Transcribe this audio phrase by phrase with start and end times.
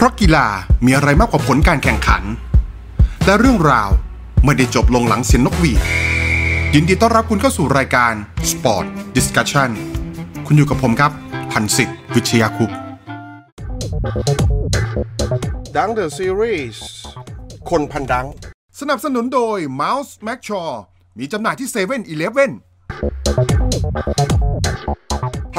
[0.00, 0.46] พราะกีฬา
[0.84, 2.22] มีอะไรมากกว่าผลการแข่งขัน
[3.24, 3.90] และเรื่องราว
[4.44, 5.80] ไม่ได้จบลงหลังเสียงนกหวีด
[6.74, 8.12] ยินดีต้อนรับคุณเข้าสู่รายการ
[8.50, 9.70] Sport Discussion
[10.46, 11.12] คุณอยู่กับผมครับ
[11.52, 12.70] พันสิทธิ์วิชยาคุป
[15.76, 16.82] ดังเดอะซีรีส์
[17.70, 18.26] คนพันดัง
[18.80, 20.70] สนับสนุนโดย Mouse m a c s h a w
[21.18, 22.50] มีจำหน่ายที่7 e เ e ่ e
[24.17, 24.17] อ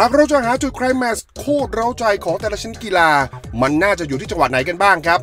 [0.01, 3.09] หากเราจะหาจุดไคลแม็กซ์โคตรเร้าใจของแต่ละชนิดกีฬา
[3.61, 5.19] มันน่าจะอยู่ที่จังหวัดไหนกันบ้างครับ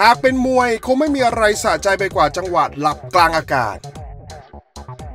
[0.00, 3.76] หากเป็นมวยคงไม่มีอะไรสะใจไปกว่าจังหวัดหลับกลางอากาศ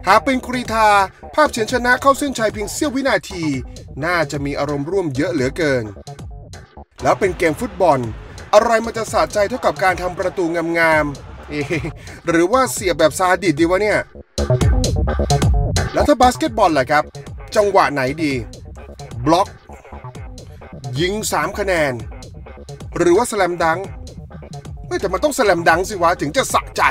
[0.07, 0.89] หากเป็นกรีธา
[1.35, 3.43] ภาพเฉียนชนะเข้าเส้นชัยเพียงเสี้ยววินาที
[4.05, 5.85] น่าจะมีอารมณ์ร่วมเยอะเหลือเกิน
[7.03, 7.99] แล้วเป็นเกมฟุตบอล
[8.53, 10.45] อะไรมันจะสะใจเท่ากับการทำประตู
[10.79, 11.53] งามๆเอ
[12.27, 13.99] หรือว่าเสียบแบบซาดิสดีวะเนี่ย
[15.93, 17.03] แล้วถ้าบาสเกตบอลล่ะครับ
[17.55, 18.33] จังหวะไหนดี
[19.25, 19.47] บล็อก
[20.99, 21.93] ยิง 3 คะแนน
[22.97, 23.79] หรือว่า slam dunk
[24.87, 26.83] เฮ้ยแต่มันต้อง slam dunk สิวะ ถึงจะสะใจ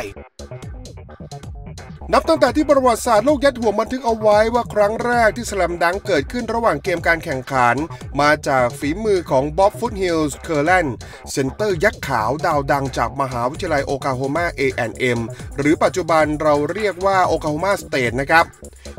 [2.14, 7.76] นับตั้งแต่ที่ประวัติศาสตร์โลกยัดห่วงบันทึกเอาไว้ว่าครั้งแรกที่ slam dunk เกิดขึ้นระหว่างเกมการแข่งขัน
[8.20, 10.96] มาจากฝีมือของบ๊อบฟุตฮิลส์เคอร์แลนด์
[11.32, 15.20] center ยักษ์ขาวดาวดังจากมหาวิทยาลัยโอคลาโฮมา A&M
[15.58, 18.44] หรือปัจจุบันเราเรียกว่าโอคลาโฮมาสเตทนะครับ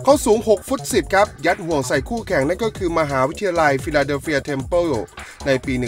[0.03, 4.89] เขาสูง 6 ฟุต 10 ครับ ยัดห่วงใส่คู่แข่งนั่นก็คือมหาวิทยาลัยฟิลาเดลเฟียเทมเพิล
[5.45, 5.85] ในปี 1944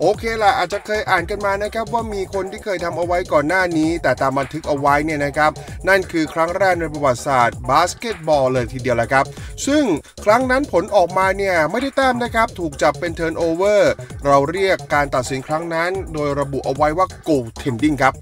[0.00, 5.50] โอเคล่ะ อาจจะเคยอ่านกันมานะครับว่ามีคนที่เคยทำเอาไว้ก่อนหน้านี้ แต่ตามบันทึกเอาไว้เนี่ยนะครับ
[5.88, 9.24] นั่นคือครั้งแรกในประวัติศาสตร์บาสเกตบอลเลยทีเดียวแหละครับ
[9.66, 9.84] ซึ่ง
[10.24, 13.92] ครั้งนั้นผลออกมาเนี่ยไม่ได้แต้มนะครับ ถูกจับเป็น turnover
[14.26, 18.14] เราเรียกการตัดสินครั้งนั้น โดยระบุเอาไว้ว่า goaltending ครับ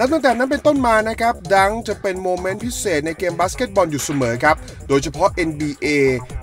[0.00, 4.56] นับตั้งแต่นั้นเป็นต้นมานะครับ dunk จะเป็น moment พิเศษในเกมบาสเกตบอลอยู่เสมอครับ
[4.88, 5.88] โดยเฉพาะ NBA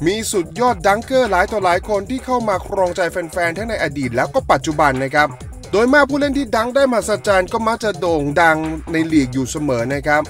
[0.05, 5.27] มีสุดยอด dunker หลายต่อหลายคนที่เข้ามาครองใจแฟนๆ ทั้งในอดีตแล้วก็ปัจจุบันนะครับ
[5.71, 8.57] โดยมากผู้เล่นที่ dunk ได้มหัศจรรย์ก็มักจะโด่งดัง
[8.91, 10.23] ในลีกอยู่เสมอนะครับ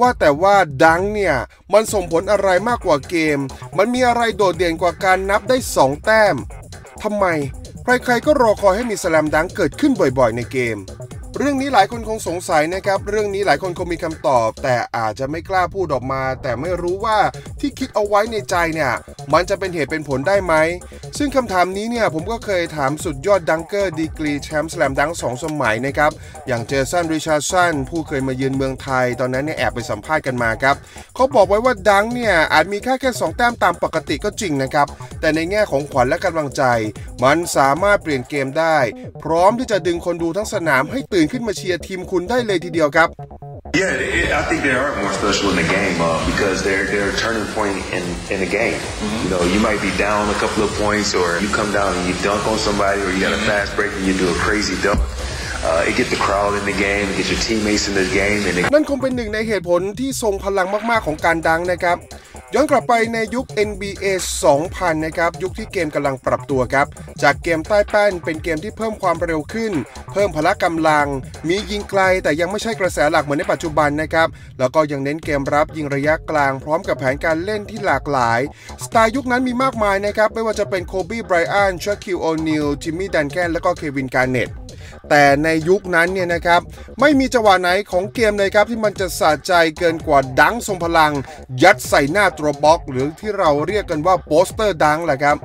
[0.00, 1.34] ว่าแต่ว่า dunk เนี่ย
[1.72, 3.38] มันส่งผลอะไรมากกว่าเกม
[3.76, 6.36] มันมีอะไรโดดเด่นกว่าการนับได้ 2 แต้ม
[7.02, 7.26] ทำไม
[7.84, 10.78] ใครๆก็รอคอยให้มี slam dunk เกิดขึ้นบ่อยๆในเกม
[11.38, 17.18] เรื่องนี้หลายคนคงสงสัยนะครับ เรื่องนี้หลายคนคงมีคำตอบ แต่อาจจะไม่กล้าพูดออกมา แต่ไม่รู้ว่า
[17.60, 18.92] ที่คิดเอาไว้ในใจเนี่ย
[19.32, 20.54] มันจะเป็นเหตุเป็นผลได้ไหม
[21.18, 26.10] ซึ่งคำถามนี้เนี่ย ผมก็เคยถามสุดยอด dunker ดีกรีแชมป์ slam dunk สองสมัยนะครับ
[26.46, 30.76] อย่างเจสันริชาร์ดสันผู้เคยมาเยือนเมืองไทย ตอนนั้นเนี่ยแอบไปสัมภาษณ์กันมาครับ
[31.14, 34.86] เขาบอกไว้ว่าดังเนี่ยอาจมีแค่แค่2แต้มตามปกติก็จริงนะครับ
[35.20, 36.62] แต่ในแง่ของขวัญและกำลังใจ
[37.24, 38.78] มันสามารถเปลี่ยนเกมได้
[39.22, 43.09] พร้อมที่จะดึงคนดูทั้งสนามให้ตื่ขึ้นมาเชียร์ทีมคุณได้เลยทีเดียวครับ
[43.75, 47.11] Yeah, it, I think they are more special in the game uh, because they're they're
[47.15, 48.03] a turning point in,
[48.33, 48.79] in the game.
[49.23, 52.03] You know, you might be down a couple of points, or you come down and
[52.09, 54.75] you dunk on somebody, or you got a fast break and you do a crazy
[54.81, 54.99] dunk.
[55.64, 58.40] It get the crowd in the game, get your teammates in the game,
[58.72, 61.96] นั่นคงเป็นหนึ่งในเหตุผลที่ทรงพลังมาก ๆ ของการดังนะครับ
[62.54, 64.04] ย้อนกลับไปในยุค NBA
[64.54, 66.86] 2000 นะครับ ยุคที่เกมกำลังปรับตัวครับ
[67.22, 69.72] จากเกมใต้แป้นเป็นเกมที่เพิ่มความเร็วขึ้น
[70.12, 71.06] เพิ่มพละกำลัง
[71.48, 78.40] มียิงไกลแต่ยังไม่ใช่กระแสหลักเหมือนในปัจจุบันนะครับ แล้วก็ยังเน้นเกมรับยิงระยะกลางพร้อมกับแผนการเล่นที่หลากหลาย
[78.84, 84.50] สไตล์ยุคนั้นมีมากมายนะครับ ไม่ว่าจะเป็นโคบีไบรอันชาคิวโอนิลจิมมี่ดันแคนและก็เควินการเน็ต
[85.10, 86.60] แต่ในยุคนั้นเนี่ยนะครับ
[87.00, 91.12] ไม่มีจังหวะไหนของเกมเลยครับที่มันจะสะใจเกินกว่าดังทรงพลัง
[91.62, 95.36] ยัดใส่หน้าตัวบล็อก หรือที่เราเรียกกันว่าโปสเตอร์ดังแหละครับ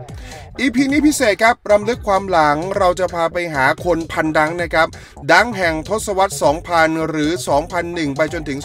[0.60, 4.88] อีพีนี้พิเศษครับรำลึกความหลังเราจะพาไปหาคนพันดังนะครับ
[5.32, 6.34] ดังแห่งทศวรรษ
[6.70, 7.32] 2000 หรือ
[7.76, 8.60] 2001 ไปจนถึง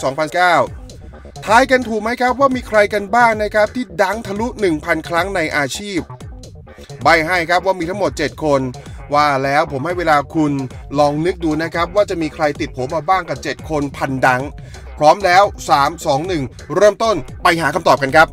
[0.71, 4.47] 2009ทายกันถูกไหมครับว่ามีใครกันบ้างนะครับที่ดังทะลุ
[4.79, 6.01] 1,000 ครั้งในอาชีพ
[7.03, 8.61] ใบ้ให้ครับว่ามีทั้งหมด 7 คน
[9.13, 10.53] ว่าแล้วผมให้เวลาคุณ
[10.99, 14.43] ลองนึกดูนะครับ ว่าจะมีใครติดโผมาบ้างกับ 7 คนพัน dunk
[14.99, 15.45] พร้อมแล้ว
[15.75, 18.29] 3 2 1 เริ่มต้นไปหาคำตอบกันครับ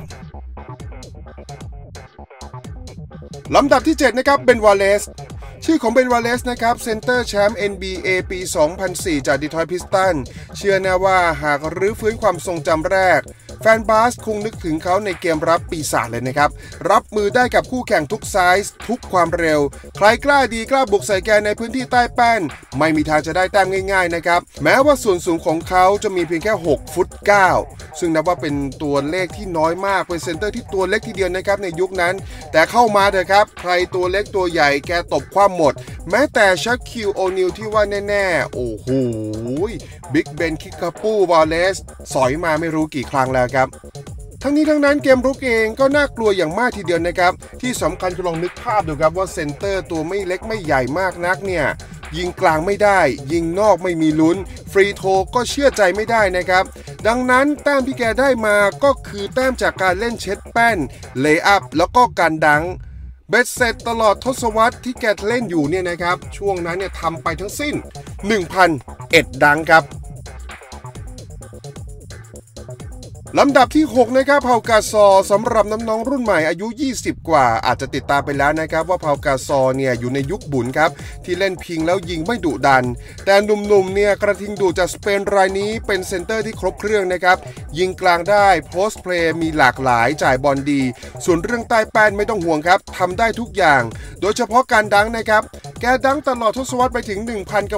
[3.56, 5.04] ลำดับที่ 7 นะครับเบนวอลเลซ
[5.66, 8.40] ชื่อของเบนวอลเลซนะครับ center แชมป์ NBA ปี
[8.84, 10.16] 2004 จากดีทรอยต์พิสตัน
[10.58, 13.22] เชื่อแน่ว่าหากรื้อฟื้นความทรงจำแรก
[13.64, 16.50] แฟนบาสคงนึกถึงเขาในเกมรับปีศาจเลยนะครับ
[16.90, 19.60] รับมือได้กับคู่แข่งทุกไซส์ทุกความเร็ว
[19.98, 22.42] ใครกล้าดีกล้าบุกใส่แกในพื้นที่ใต้แป้น
[22.78, 27.08] ไม่มีทางจะได้แต้มง่ายๆนะครับ แม้ว่าส่วนสูงของเขาจะมีเพียงแค่ 6 ฟุต
[27.56, 32.16] 9 ซึ่งนับว่าเป็นตัวเลขที่น้อยมากเป็น center ที่ตัวเล็กทีเดียวนะครับในยุคนั้น
[32.52, 35.74] แต่เข้ามาเถอะครับ ใครตัวเล็กตัวใหญ่แกตบคว่ำหมด
[36.10, 38.88] แม้แต่ชาคีลโอนีลที่ว่าแน่ๆ โอ้โห
[40.14, 41.78] บิ๊กเบนคิกาปูวอลเลส
[42.14, 43.68] สอยมาไม่รู้กี่ครั้งแล้วครับ
[44.44, 51.66] ทั้งนี้ทั้งนั้นเกมรุกเองก็น่ากลัวอย่างมากทีเดียวนะครับ ที่สำคัญคือลองนึกภาพดูครับว่า center ตัวไม่เล็กไม่ใหญ่มากนักเนี่ย
[52.18, 53.00] ยิงกลางไม่ได้
[53.32, 54.38] ยิงนอกไม่มีลุ้น
[54.72, 55.04] free throw
[55.36, 56.64] ก็เชื่อใจไม่ได้นะครับ
[57.08, 60.78] ดังนั้นแต้มที่แกได้มาก็คือแต้มจากการเล่นเช็ดแป้น
[61.20, 62.64] layup แล้วก็การ dunk
[63.30, 67.76] เบ็ดเสร็จตลอดทศวรรษที่แกเล่นอยู่เนี่ยนะครับ ช่วงนั้นเนี่ยทำไปทั้งสิ้น
[68.60, 69.84] 1,001 dunk ครับ
[73.40, 76.68] ลำดับที่ 6 นะครับพาวกาซอลสำหรับน้องๆรุ่นใหม่อายุ
[76.98, 80.92] 20 กว่า อาจจะติดตามไปแล้วนะครับว่าพาวกาซอลเนี่ยอยู่ในยุคบุ๋นครับ
[81.26, 82.84] ที่เล่นพิงแล้วยิงไม่ดุดัน
[83.26, 87.38] แต่หนุ่มๆเนี่ยกระทิงดุจากสเปนรายนี้เป็น center ที่ครบเครื่องนะครับ
[87.78, 90.82] ยิงกลางได้ post play มีหลากหลายจ่ายบอลดี
[91.26, 93.82] ส่วนเรื่องใต้แป้นไม่ต้องห่วงครับทำได้ทุกอย่าง
[94.22, 95.44] โดยเฉพาะการ dunk นะครับ
[95.82, 97.20] แก dunk ตลอดทศวรรษไปถึง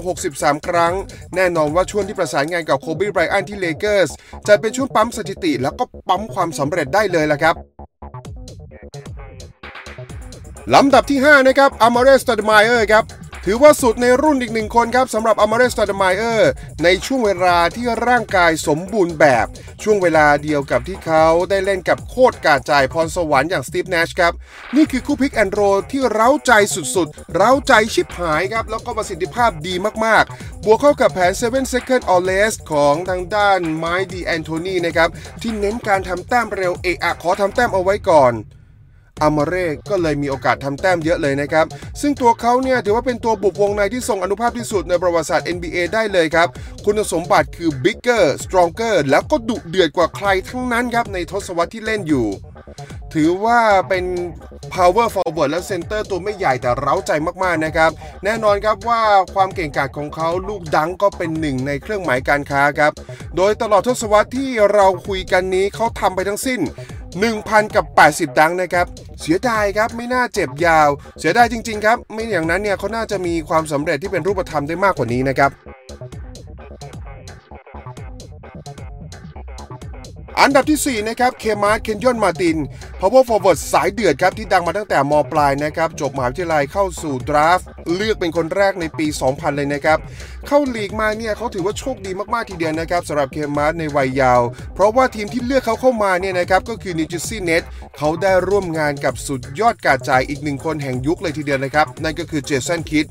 [0.06, 0.94] 1,063 ครั้ง
[1.36, 4.12] แน่นอนว่าช่วงที่ประสานงานกับโคบีไบรอันต์ที่เลเกอร์ส
[4.48, 7.56] จะเป็นช่วงปั๊มสถิติแล้วก็ปั๊มความสำเร็จได้เลยละครับ
[10.74, 13.04] ลำดับที่ 5 นะครับอ m ม r เรสต d ดมายเออร์ครับ
[13.46, 16.52] ถือว่าสุดในรุ่นอีกหนึ่งคนครับสำหรับอ m ม r เรสต d ดมายเออร์
[16.84, 19.48] ในช่วงเวลาที่ร่างกายสมบูรณ์แบบ
[19.84, 24.34] ช่วงเวลาเดียวกับที่เขาได้เล่นกับโคตรการ์ดจ่ายพรสวรรค์อย่างสตีฟแนชครับ
[24.76, 25.62] นี่คือคู่พิกแอนโร
[25.92, 26.52] ที่เร้าใจ
[26.96, 29.76] สุดๆ เร้าใจชิบหายครับ แล้วก็ประสิทธิภาพดี
[30.06, 35.10] มากๆ บวกเข้ากับแผน 7 second or less ของทางด้านไมค์ดีแอนโทนีนะครับ
[35.42, 38.34] ที่เน้นการทำแต้มเร็วเอะอะขอทำแต้มเอาไว้ก่อน
[39.22, 41.66] อามาเร่ก็เลยมีโอกาสทำแต้มเยอะเลยนะครับ
[42.02, 46.48] ซึ่งตัวเขาเนี่ยถือว่าเป็นตัวบุกวงในที่ทรงอนุภาพที่สุดในประวัติศาสตร์ NBA ได้เลยครับ
[46.86, 52.28] คุณสมบัติคือ bigger stronger แล้วก็ดุเดือดกว่าใครทั้งนั้นครับในทศวรรษที่เล่นอยู่
[53.14, 54.06] ถือว่าเป็น
[54.74, 57.12] power forward และ center ตัวไม่ใหญ่แต่เร้าใจ
[57.44, 57.92] มากๆนะครับ
[58.24, 59.02] แน่นอนครับว่า
[59.34, 62.92] ความเก่งกาจของเขาลูกดังก็เป็นหนึ่งในเครื่องหมายการค้าครับ
[63.38, 66.62] โดยตลอดทศวรรษที่เราคุยกันนี้เขาทำไปทั้งสิ้น
[67.22, 68.86] 1,000 กับ 80 ดังนะครับ
[69.22, 70.90] เสียดายครับไม่น่าเจ็บยาว
[71.20, 75.52] เสียดายจริง ๆ ครับ ไม่อย่างนั้นเนี่ยเขาน่าจะมีความสำเร็จที่เป็นรูปธรรมได้มากกว่านี้นะครับ
[80.40, 82.58] อันดับที่ 4 นะครับ เคมาร์ตเคนยอนมาร์ติน
[83.00, 89.98] power forward สายเดือดครับ ที่ dunk มาตั้งแต่ม.ปลายนะครับ จบมหาวิทยาลัยเข้าสู่ draft เลือกเป็นคนแรกในปี 2000 เลยนะครับ
[90.48, 94.42] เข้าลีกมาเนี่ยเขาถือว่าโชคดีมากๆทีเดียวนะครับสำหรับเคมาร์ตในวัยเยาว์
[94.76, 103.06] เพราะว่าทีมที่เลือกเขาเข้ามาเนี่ยนะครับ ก็คือ New Jersey Nets เขาได้ร่วมงานกับสุดยอดการจ่ายอีกหนึ่งคนแห่งยุคเลยทีเดียวนะครับนั่นก็คือเจสันคิดด์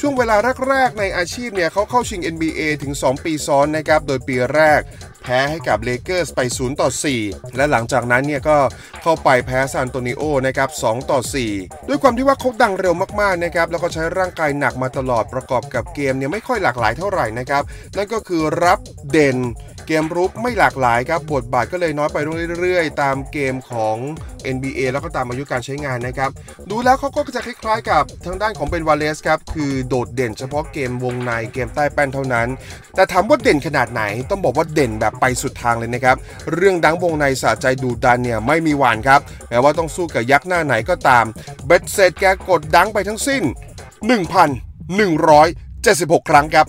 [0.00, 0.36] ช่วงเวลา
[0.68, 4.80] แรกๆในอาชีพเนี่ยเขาเข้าชิง NBA ถึง 2 ปีซ้อนนะครับ โดยปีแรก
[5.22, 6.88] แพ้ให้กับเลเกอร์สไป 0 ต่อ
[7.22, 8.58] 4 และหลังจากนั้นเนี่ยก็
[9.02, 11.20] เข้าไปแพ้ซานอันโตนิโอนะครับ 2 ต่อ
[11.54, 17.62] 4 ด้วยความที่ว่าเขาดังเร็วมากๆนะครับ แล้วก็ใช้ร่างกายหนักมาตลอดประกอบกับเกมเนี่ยไม่ค่อยหลากหลายเท่าไหร่นะครับ
[17.96, 18.78] นั่นก็คือรับ
[19.10, 19.38] เด่น
[19.90, 22.18] เกมรุกไม่หลากหลายครับบทบาทก็เลยน้อยไป
[22.60, 23.96] เรื่อยๆ ตามเกมของ
[24.54, 26.30] NBA แล้วก็ตามอายุการใช้งานนะครับ
[26.70, 32.48] ดูแล้วเขาก็จะคล้ายๆ กับทางด้านของเบนวอลเลซครับคือโดดเด่นเฉพาะเกมวงในเกมใต้แป้นเท่านั้น
[32.94, 36.16] แต่ถามว่าเด่นขนาดไหนต้องบอกว่าเด่นแบบไปสุดทางเลยนะครับ
[36.54, 41.24] เรื่อง dunk วงในสะใจดุดันเนี่ยไม่มีหวั่นครับแม้ว่าต้องสู้กับยักษ์หน้าไหนก็ตาม
[41.66, 43.42] เบ็ดเสร็จแกกด dunk ไปทั้งสิ้น
[45.06, 46.68] 1,176 ครั้งครับ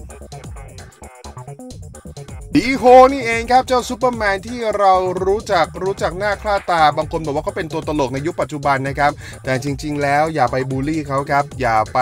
[2.55, 2.83] ดีโฮว
[3.13, 4.93] นี่เองครับ เจ้าซูเปอร์แมนที่เรา
[5.25, 9.11] รู้จักรู้จักหน้าค่าตา บางคนบอกว่าเขาเป็นตัวตลกในยุคปัจจุบันนะครับ
[9.43, 11.99] แต่จริง ๆ แล้วอย่าไปบูลลี่เขาครับ อย่าไป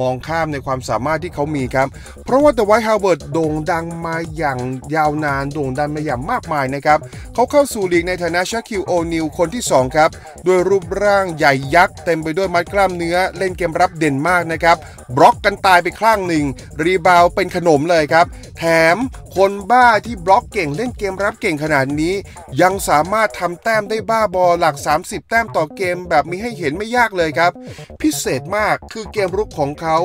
[0.00, 1.88] มองข้ามในความสามารถที่เขามีครับ
[2.24, 4.58] เพราะว่า The White Harvard โด่งดังมาอย่าง
[4.94, 6.98] ยาวนานโด่งดังมาอย่างมากมายนะครับ
[7.34, 10.10] เขาเข้าสู่ลีกในฐานะชาคิวโอนิวคนที่ 2 ครับ
[10.46, 14.76] ด้วยรูปร่างใหญ่ยักษ์เต็มไปด้วยมัดกล้ามเนื้อ เล่นเกมรับเด่นมากนะครับ
[15.16, 16.44] บล็อกกันตายไปข้งหนึ่ง
[16.82, 18.26] รีบาวเป็นขนมเลยครับ
[18.58, 18.96] แถม
[19.36, 22.14] คนบ้าที่บล็อกเก่งเล่นเกมรับเก่งขนาดนี้
[22.62, 27.52] ยังสามารถทำแต้มได้บ้าบอหลัก 30 แต้มต่อเกมแบบมีให้เห็นไม่ยากเลยครับ
[28.00, 29.96] พิเศษมากคือเกมรุกของเขา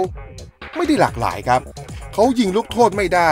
[0.76, 1.62] ไม่ได้หลากหลายครับ
[2.14, 3.32] เขายิงลูกโทษไม่ได้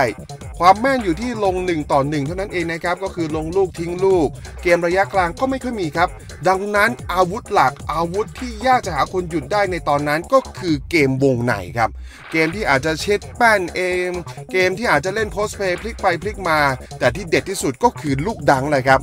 [0.63, 4.27] ความแม่นอยู่ที่ลง 1 ต่อ 1 เท่านั้นเองนะครับ ก็คือลงลูกทิ้งลูก
[4.63, 6.09] เกมระยะกลางก็ไม่ค่อยมีครับ
[6.47, 11.89] ดังนั้นอาวุธหลักอาวุธที่ยากจะหาคนหยุดได้ในตอนนั้นก็คือเกมวงในครับ
[12.31, 14.07] เกมที่อาจจะเช็ดแป้นเอง
[14.51, 16.59] เกมที่อาจจะเล่นโพสเพย์พลิกไปพลิกมา
[16.99, 18.99] แต่ที่เด็ดที่สุดก็คือลูก dunk เลยครับ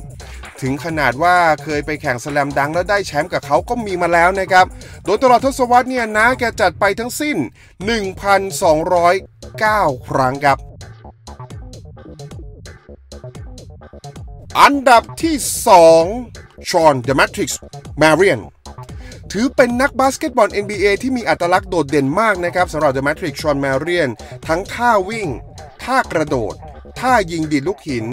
[0.61, 4.65] ถึงขนาดว่าเคยไปแข่ง slam dunk แล้วได้แชมป์กับเขาก็มีมาแล้วนะครับ
[5.05, 7.37] โดยตลอดทศวรรษเนี่ยนะแกจัดไปทั้งสิ้น
[8.17, 10.68] 1,209 ครั้งครับ
[14.63, 15.35] อันดับที่
[16.05, 17.59] 2 ชอนเดอะแมทริกซ์
[17.99, 18.39] แมเรียน
[19.31, 24.09] ถือเป็นนักบาสเกตบอล NBA ที่มีอัตลักษณ์โดดเด่นมากนะครับสำหรับเดอะแมทริกซ์ชอนแมเรียน
[24.47, 25.27] ทั้งท่าวิ่ง
[25.83, 26.55] ท่ากระโดด
[26.99, 28.05] ท่ายิงดีดลูกหิน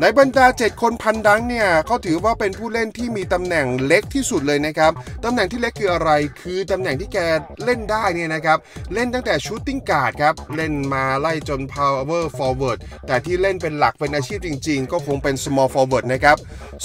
[0.00, 4.92] ในบรรดา 7 คนพันดังเนี่ยเขาถือว่าเป็นผู้เล่นที่มีตำแหน่งเล็กที่สุดเลยนะครับ
[5.24, 6.10] ตำแหน่งที่เล็กคืออะไร
[6.40, 7.18] คือตำแหน่งที่แก
[7.64, 8.58] เล่นได้เนี่ยนะครับ
[8.94, 16.36] เล่นตั้งแต่ชูตติ้งการ์ดครับ เล่นมาไล่จน power forward แต่ที่เล่นเป็นหลักเป็นอาชีพจริง ๆ ก็คงเป็น small forward นะครับ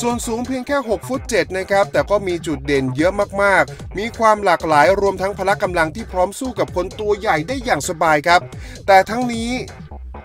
[0.01, 8.41] ส่วนสูงเพียงแค่ 6 ฟุต 7 นะครับ แต่ก็มีจุดเด่นเยอะมากๆ มีความหลากหลายรวมทั้งพละกำลังที่พร้อมสู้กับคนตัวใหญ่ได้อย่างสบายครับ
[8.87, 9.51] แต่ทั้งนี้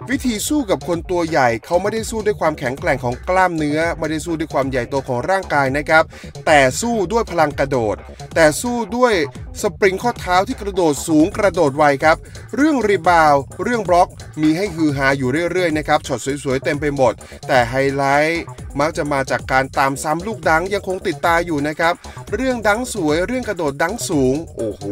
[0.09, 6.05] วิธีสู้กับคนตัวใหญ่เขาไม่ได้สู้ด้วยความแข็งแกร่งของกล้ามเนื้อ ไม่ได้สู้ด้วยความใหญ่โตของร่างกายนะครับ
[6.47, 7.97] แต่สู้ด้วยพลังกระโดด
[8.35, 9.15] แต่สู้ด้วย
[9.63, 12.17] สปริงข้อเท้าที่กระโดดสูงกระโดดไวครับ
[12.57, 14.09] เรื่อง rebound เรื่องบล็อก
[14.43, 17.13] มีให้ฮือฮาอยู่เรื่อยๆนะครับช็อตสวยๆเต็มไปหมด
[17.49, 18.43] แต่ไฮไลท์
[18.81, 21.95] มักจะมาจากการตามซ้ำลูก dunk ยังคงติดตาอยู่นะครับ
[22.35, 24.83] เรื่อง dunk สวยเรื่องกระโดด dunk สูง โอ้โห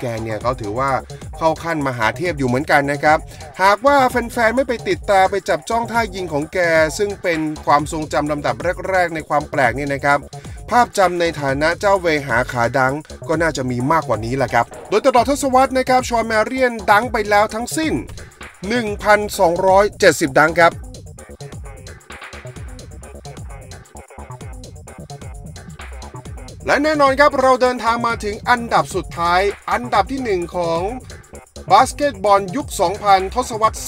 [0.00, 0.90] แกเนี่ยเขาถือว่า
[1.38, 3.18] เข้าขั้นมหาเทพอยู่เหมือนกันนะครับ
[3.62, 3.96] หากว่า
[4.33, 6.58] แฟนๆไม่ไปติดตาไปจับจ้องท่ายิงของแก
[6.98, 8.54] ซึ่งเป็นความทรงจำลำดับ
[8.90, 10.18] แรก ๆ ในความแปลกนี่นะครับ
[10.70, 12.92] ภาพจำในฐานะเจ้าเวหาขาดัง
[13.28, 17.94] ก็น่าจะมีมากกว่านี้แหละครับ โดยตลอดทศวรรษนะครับชอนแมเรียนดังไปแล้วทั้งสิ้น
[18.76, 20.72] 1,270 ดังครับ
[26.66, 30.80] และแน่นอนครับเราเดินทางมาถึงอันดับสุดท้าย อันดับที่ 1 ของ
[31.72, 32.66] บาสเกตบอลยุค
[33.00, 33.78] 2000 ทศวรรษ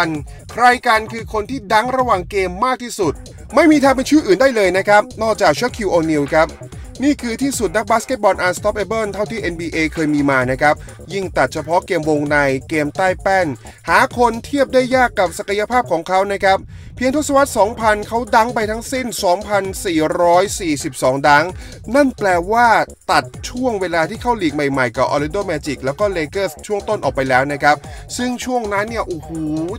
[0.00, 3.12] 2000 ใครกันคือคนที่ dunk ระหว่างเกมมากที่สุด
[3.54, 6.46] ไม่มีทางเป็นชื่ออื่นได้เลยนะครับ นอกจากชาคีลโอนีลครับ
[7.02, 10.74] นี่คือที่สุดนักบาสเกตบอล unstoppable เท่าที่ NBA เคยมีมานะครับ
[11.12, 13.46] ยิ่งตัดเฉพาะเกมวงในเกมใต้แป้น
[13.88, 16.58] หาคนเทียบได้ยากกับศักยภาพของเขานะครับ
[16.96, 19.06] เพียงทศวรรษ 2000 เขาดังไปทั้งสิ้น
[19.96, 21.44] 2,442 ดัง
[21.94, 22.66] นั่นแปลว่า
[23.10, 27.76] ตัดช่วงเวลาที่เข้าลีกใหม่ๆ กับ Orlando Magic แล้วก็ Lakers ช่วงต้นออกไปแล้วนะครับ
[28.16, 29.30] ซึ่งช่วงนั้นเนี่ยโอ้โห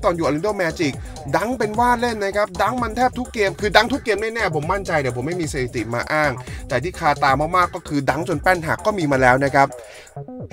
[0.03, 0.93] ตอนอยู่ Orlando Magic
[1.35, 6.31] ดังเป็นว่าเล่นนะครับ ดังมันแทบทุกเกม คือดังทุกเกมแน่ๆผมมั่นใจเดี๋ยวผมไม่มีสถิติมาอ้าง
[6.67, 9.67] แต่ที่คาตามากๆก็คือดังจนแป้นหักก็มีมาแล้วนะครับ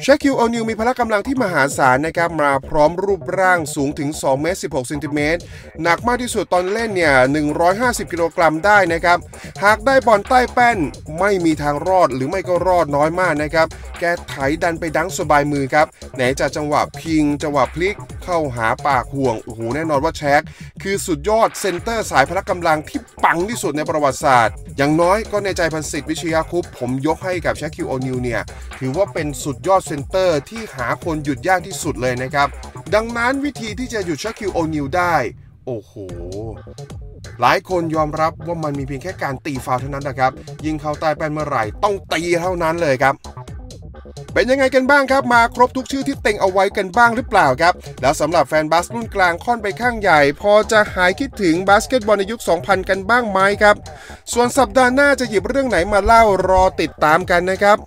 [0.05, 5.41] ชคคิวโอนิวมีพละกำลังที่มหาศาลนะครับมาพร้อมรูปร่างสูงถึง2เมตร16เซนติเมตร
[5.83, 7.15] หนักมากที่สุดตอนเล่นเนี่ย
[7.63, 9.19] 150 กิโลกรัมได้นะครับ
[9.65, 10.79] หากได้บอลใต้แป้น
[11.19, 13.67] ไม่มีทางรอดหรือไม่ก็รอดน้อยมากนะครับ
[14.01, 20.43] แกไถดันไป dunk สบายมือครับ ไหนจะจังหวะพิง จังหวะพลิกเข้าหาปากห่วงโอ้โหแน่นอนว่าแชค
[20.83, 28.41] คือสุดยอดเซนเตอร์สายพละกำลังที่ปังที่สุดในประวัติศาสตร์ อย่างน้อยก็ในใจพันศิษย์วิชยาคุปผมยกให้กับแชคิลโอนีลเนี่ย
[28.79, 32.49] ถือว่าเป็นสุดยอดเซนเตอร์ที่หาคนหยุดยากที่สุดเลยนะครับ
[32.95, 35.15] ดังนั้นวิธีที่จะหยุดชคคิวโอนิวได้
[35.67, 35.93] โอ้โห
[37.41, 40.33] หลายคนยอมรับว่ามันมีเพียงแค่การตีฟาวเท่านั้นนะครับ
[40.65, 43.15] ยิงเขาใต้แป้นเมื่อไหร่ต้องตีเท่านั้นเลยครับ
[44.35, 53.77] เป็นยังไงกันบ้างครับ มาครบทุกชื่อที่เต็งเอาไว้กันบ้างหรือเปล่าครับ แล้วสำหรับแฟนบาสรุ่นกลางค่อนไปข้างใหญ่ พอจะหายคิดถึงบาสเกตบอลในยุค 2000 กันบ้างไหมครับ
[54.33, 57.79] ส่วนสัปดาห์หน้าจะหยิบเรื่องไหนมาเล่ารอติดตามกันนะครับ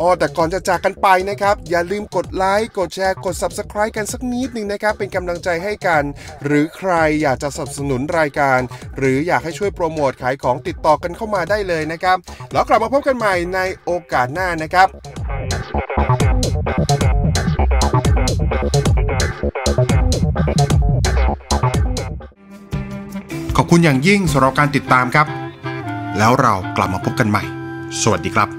[0.00, 6.02] อ๋อแต่ก่อนจะจากกันไปนะครับ อย่าลืมกดไลค์กดแชร์กด Subscribe กันสักนิดหนึ่งนะครับ เป็นกำลังใจให้กัน
[6.44, 8.60] หรือใครอยากจะสนับสนุนรายการ
[8.98, 12.18] หรืออยากให้ช่วยโปรโมทขายของติดต่อกันเข้ามาได้เลยนะครับ
[12.52, 14.88] แล้วกลับมาพบกันใหม่ในโอกาสหน้านะครับ
[23.56, 25.26] ขอบคุณอย่างยิ่งสำหรับการติดตามครับ
[26.18, 27.42] แล้วเรากลับมาพบกันใหม่
[28.02, 28.50] สวัสดีครับ